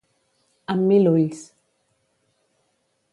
Amb 0.73 0.87
mil 0.91 1.11
ulls. 1.11 1.43